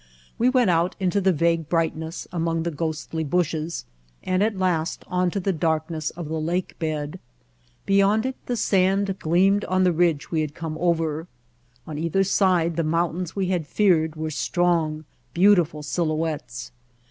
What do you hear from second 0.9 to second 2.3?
into the vague brightness